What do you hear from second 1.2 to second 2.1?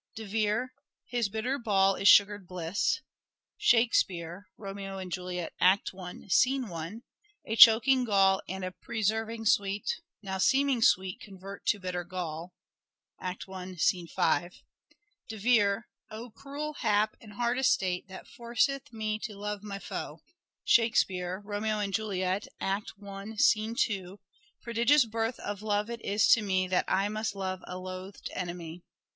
bitter ball is